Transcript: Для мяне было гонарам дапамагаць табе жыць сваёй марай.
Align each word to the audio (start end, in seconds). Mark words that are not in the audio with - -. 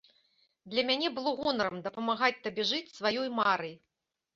Для 0.73 0.85
мяне 0.89 1.11
было 1.19 1.35
гонарам 1.43 1.85
дапамагаць 1.91 2.33
табе 2.49 2.69
жыць 2.75 2.85
сваёй 3.01 3.27
марай. 3.41 3.73